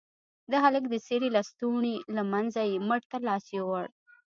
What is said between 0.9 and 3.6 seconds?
څيرې لستوڼي له منځه يې مټ ته لاس